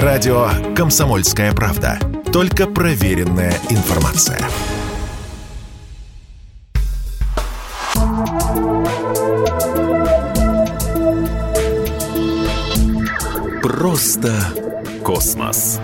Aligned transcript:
Радио 0.00 0.48
«Комсомольская 0.74 1.52
правда». 1.52 1.98
Только 2.32 2.66
проверенная 2.66 3.52
информация. 3.68 4.38
Просто 13.62 14.32
космос. 15.04 15.78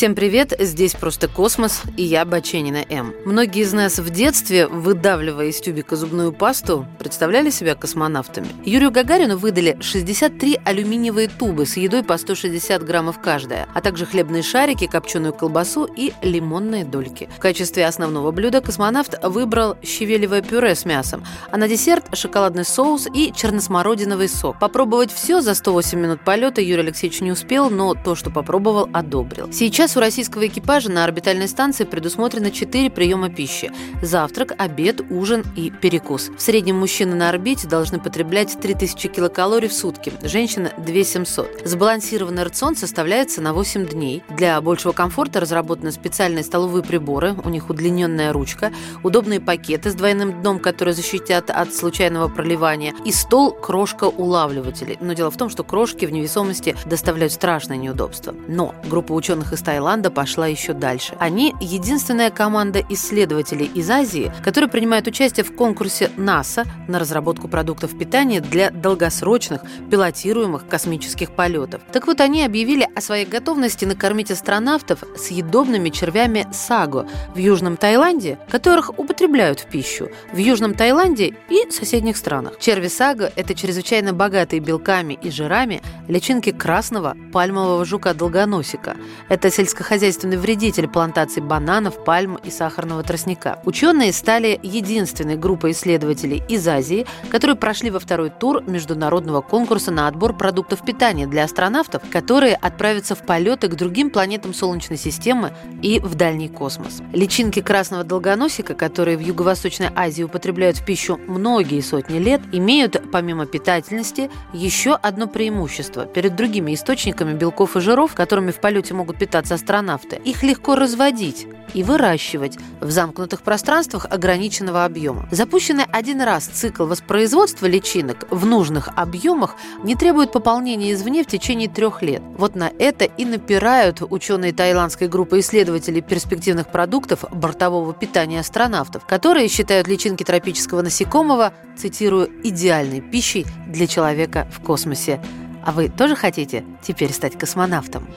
Всем 0.00 0.14
привет, 0.14 0.54
здесь 0.58 0.94
просто 0.94 1.28
космос, 1.28 1.82
и 1.98 2.02
я 2.02 2.24
Баченина 2.24 2.86
М. 2.88 3.12
Многие 3.26 3.64
из 3.64 3.74
нас 3.74 3.98
в 3.98 4.08
детстве, 4.08 4.66
выдавливая 4.66 5.48
из 5.48 5.60
тюбика 5.60 5.94
зубную 5.94 6.32
пасту, 6.32 6.86
представляли 6.98 7.50
себя 7.50 7.74
космонавтами. 7.74 8.48
Юрию 8.64 8.90
Гагарину 8.90 9.36
выдали 9.36 9.76
63 9.78 10.58
алюминиевые 10.64 11.28
тубы 11.28 11.66
с 11.66 11.76
едой 11.76 12.02
по 12.02 12.16
160 12.16 12.82
граммов 12.82 13.20
каждая, 13.20 13.68
а 13.74 13.82
также 13.82 14.06
хлебные 14.06 14.42
шарики, 14.42 14.86
копченую 14.86 15.34
колбасу 15.34 15.84
и 15.84 16.14
лимонные 16.22 16.86
дольки. 16.86 17.28
В 17.36 17.38
качестве 17.38 17.86
основного 17.86 18.30
блюда 18.30 18.62
космонавт 18.62 19.22
выбрал 19.22 19.76
щавелевое 19.82 20.40
пюре 20.40 20.76
с 20.76 20.86
мясом, 20.86 21.26
а 21.50 21.58
на 21.58 21.68
десерт 21.68 22.16
шоколадный 22.16 22.64
соус 22.64 23.06
и 23.12 23.34
черносмородиновый 23.36 24.30
сок. 24.30 24.58
Попробовать 24.60 25.12
все 25.12 25.42
за 25.42 25.54
108 25.54 26.00
минут 26.00 26.24
полета 26.24 26.62
Юрий 26.62 26.84
Алексеевич 26.84 27.20
не 27.20 27.32
успел, 27.32 27.68
но 27.68 27.92
то, 27.92 28.14
что 28.14 28.30
попробовал, 28.30 28.88
одобрил. 28.94 29.52
Сейчас 29.52 29.89
Сейчас 29.90 29.96
у 29.96 30.00
российского 30.02 30.46
экипажа 30.46 30.88
на 30.88 31.02
орбитальной 31.02 31.48
станции 31.48 31.82
предусмотрено 31.82 32.52
4 32.52 32.90
приема 32.90 33.28
пищи– 33.28 33.72
завтрак, 34.02 34.54
обед, 34.56 35.00
ужин 35.10 35.42
и 35.56 35.72
перекус. 35.72 36.30
В 36.38 36.40
среднем 36.40 36.78
мужчины 36.78 37.16
на 37.16 37.28
орбите 37.28 37.66
должны 37.66 37.98
потреблять 37.98 38.56
3000 38.60 39.08
килокалорий 39.08 39.66
в 39.66 39.72
сутки, 39.72 40.12
женщина– 40.22 40.70
2700. 40.78 41.62
Сбалансированный 41.64 42.44
рацион 42.44 42.76
составляется 42.76 43.40
на 43.40 43.52
8 43.52 43.88
дней. 43.88 44.22
Для 44.28 44.60
большего 44.60 44.92
комфорта 44.92 45.40
разработаны 45.40 45.90
специальные 45.90 46.44
столовые 46.44 46.84
приборы, 46.84 47.34
у 47.42 47.48
них 47.48 47.68
удлиненная 47.68 48.32
ручка, 48.32 48.72
удобные 49.02 49.40
пакеты 49.40 49.90
с 49.90 49.94
двойным 49.94 50.40
дном, 50.40 50.60
которые 50.60 50.94
защитят 50.94 51.50
от 51.50 51.74
случайного 51.74 52.28
проливания, 52.28 52.94
и 53.04 53.10
стол 53.10 53.50
крошка-улавливателей. 53.50 54.98
Но 55.00 55.14
дело 55.14 55.32
в 55.32 55.36
том, 55.36 55.50
что 55.50 55.64
крошки 55.64 56.06
в 56.06 56.12
невесомости 56.12 56.76
доставляют 56.86 57.32
страшное 57.32 57.76
неудобство. 57.76 58.32
Но 58.46 58.72
группа 58.88 59.14
ученых 59.14 59.52
из 59.52 59.60
Таиланда 59.62 59.79
Таиланда 59.80 60.10
пошла 60.10 60.46
еще 60.46 60.74
дальше. 60.74 61.16
Они 61.18 61.54
единственная 61.58 62.30
команда 62.30 62.84
исследователей 62.90 63.64
из 63.64 63.88
Азии, 63.88 64.30
которая 64.44 64.68
принимает 64.68 65.06
участие 65.06 65.42
в 65.42 65.54
конкурсе 65.56 66.10
НАСА 66.18 66.64
на 66.86 66.98
разработку 66.98 67.48
продуктов 67.48 67.96
питания 67.96 68.42
для 68.42 68.70
долгосрочных 68.70 69.62
пилотируемых 69.90 70.68
космических 70.68 71.30
полетов. 71.30 71.80
Так 71.92 72.06
вот, 72.06 72.20
они 72.20 72.44
объявили 72.44 72.86
о 72.94 73.00
своей 73.00 73.24
готовности 73.24 73.86
накормить 73.86 74.30
астронавтов 74.30 75.02
съедобными 75.16 75.88
червями 75.88 76.46
саго 76.52 77.08
в 77.34 77.38
Южном 77.38 77.78
Таиланде, 77.78 78.38
которых 78.50 78.98
употребляют 78.98 79.60
в 79.60 79.66
пищу 79.66 80.10
в 80.34 80.36
Южном 80.36 80.74
Таиланде 80.74 81.36
и 81.48 81.70
соседних 81.70 82.18
странах. 82.18 82.58
Черви 82.58 82.88
саго– 82.88 83.32
это 83.34 83.54
чрезвычайно 83.54 84.12
богатые 84.12 84.60
белками 84.60 85.18
и 85.22 85.30
жирами 85.30 85.80
личинки 86.06 86.52
красного 86.52 87.16
пальмового 87.32 87.86
жука-долгоносика. 87.86 88.96
Это 89.30 89.50
сельскохозяйственный 89.70 90.36
вредитель 90.36 90.88
плантаций 90.88 91.40
бананов, 91.40 92.02
пальм 92.02 92.36
и 92.42 92.50
сахарного 92.50 93.04
тростника. 93.04 93.60
Ученые 93.64 94.12
стали 94.12 94.58
единственной 94.64 95.36
группой 95.36 95.70
исследователей 95.70 96.42
из 96.48 96.66
Азии, 96.66 97.06
которые 97.30 97.54
прошли 97.54 97.90
во 97.90 98.00
второй 98.00 98.30
тур 98.30 98.64
международного 98.64 99.42
конкурса 99.42 99.92
на 99.92 100.08
отбор 100.08 100.36
продуктов 100.36 100.84
питания 100.84 101.28
для 101.28 101.44
астронавтов, 101.44 102.02
которые 102.10 102.56
отправятся 102.56 103.14
в 103.14 103.24
полеты 103.24 103.68
к 103.68 103.76
другим 103.76 104.10
планетам 104.10 104.54
Солнечной 104.54 104.98
системы 104.98 105.52
и 105.82 106.00
в 106.00 106.16
дальний 106.16 106.48
космос. 106.48 107.00
Личинки 107.12 107.62
красного 107.62 108.02
долгоносика, 108.02 108.74
которые 108.74 109.16
в 109.16 109.20
Юго-Восточной 109.20 109.90
Азии 109.94 110.24
употребляют 110.24 110.78
в 110.78 110.84
пищу 110.84 111.20
многие 111.28 111.80
сотни 111.80 112.18
лет, 112.18 112.40
имеют, 112.50 113.00
помимо 113.12 113.46
питательности, 113.46 114.30
еще 114.52 114.94
одно 114.94 115.28
преимущество 115.28 116.06
перед 116.06 116.34
другими 116.34 116.74
источниками 116.74 117.34
белков 117.34 117.76
и 117.76 117.80
жиров, 117.80 118.14
которыми 118.14 118.50
в 118.50 118.60
полете 118.60 118.94
могут 118.94 119.16
питаться 119.16 119.54
астронавты. 119.60 120.20
Их 120.24 120.42
легко 120.42 120.74
разводить 120.74 121.46
и 121.74 121.82
выращивать 121.84 122.58
в 122.80 122.90
замкнутых 122.90 123.42
пространствах 123.42 124.06
ограниченного 124.10 124.84
объема. 124.84 125.28
Запущенный 125.30 125.84
один 125.84 126.20
раз 126.22 126.46
цикл 126.46 126.84
воспроизводства 126.86 127.66
личинок 127.66 128.26
в 128.30 128.46
нужных 128.46 128.88
объемах 128.96 129.54
не 129.84 129.94
требует 129.94 130.32
пополнения 130.32 130.92
извне 130.92 131.22
в 131.22 131.26
течение 131.26 131.68
трех 131.68 132.02
лет. 132.02 132.22
Вот 132.36 132.56
на 132.56 132.72
это 132.78 133.04
и 133.04 133.24
напирают 133.24 134.02
ученые 134.02 134.52
таиландской 134.52 135.08
группы 135.08 135.40
исследователей 135.40 136.00
перспективных 136.00 136.72
продуктов 136.72 137.24
бортового 137.30 137.92
питания 137.92 138.40
астронавтов, 138.40 139.06
которые 139.06 139.48
считают 139.48 139.86
личинки 139.86 140.24
тропического 140.24 140.82
насекомого, 140.82 141.52
цитирую, 141.76 142.30
идеальной 142.42 143.00
пищей 143.00 143.46
для 143.68 143.86
человека 143.86 144.48
в 144.50 144.60
космосе. 144.60 145.20
А 145.62 145.72
вы 145.72 145.88
тоже 145.88 146.16
хотите 146.16 146.64
теперь 146.82 147.12
стать 147.12 147.38
космонавтом? 147.38 148.08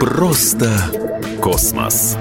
Просто 0.00 0.70
космос. 1.40 2.16